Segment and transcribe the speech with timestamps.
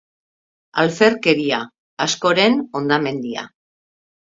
[0.83, 1.59] Alferkeria,
[2.07, 3.47] askoren ondamendia.